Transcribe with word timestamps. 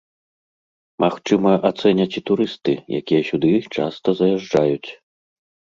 Магчыма 1.05 1.51
ацэняць 1.69 2.09
і 2.23 2.25
турысты, 2.31 2.73
якія 3.01 3.21
сюды 3.31 3.49
часта 3.79 4.09
заязджаюць. 4.25 4.89